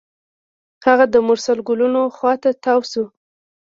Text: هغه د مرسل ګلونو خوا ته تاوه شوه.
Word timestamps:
هغه 0.85 1.05
د 1.13 1.15
مرسل 1.27 1.57
ګلونو 1.67 2.01
خوا 2.15 2.33
ته 2.43 2.49
تاوه 2.63 2.85
شوه. 2.91 3.07